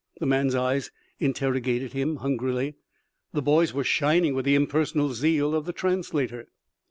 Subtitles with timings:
[0.19, 2.73] The man's eyes interrogated him, hungrily.
[3.33, 6.47] The boy's were shining with the impersonal zeal of the translator.